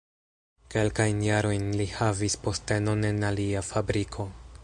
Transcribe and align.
Kelkajn 0.75 1.19
jarojn 1.25 1.67
li 1.81 1.87
havis 1.97 2.39
postenon 2.47 3.09
en 3.13 3.23
alia 3.31 3.65
fabriko. 3.71 4.27